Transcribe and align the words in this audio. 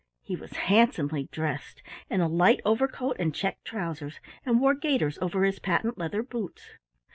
He 0.23 0.35
was 0.35 0.53
handsomely 0.53 1.29
dressed 1.31 1.83
in 2.09 2.21
a 2.21 2.27
light 2.27 2.59
overcoat 2.65 3.17
and 3.19 3.35
checked 3.35 3.65
trousers, 3.65 4.19
and 4.43 4.59
wore 4.59 4.73
gaiters 4.73 5.19
over 5.19 5.43
his 5.43 5.59
patent 5.59 5.95
leather 5.99 6.23
boots. 6.23 6.71